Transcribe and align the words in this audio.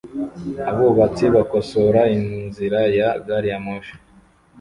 abubatsi 0.69 1.25
bakosora 1.35 2.01
inzira 2.17 2.79
ya 2.97 3.09
gari 3.25 3.47
ya 3.51 3.59
moshi 3.65 3.95